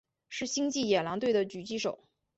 [0.29, 1.99] 是星际野狼队的狙击手。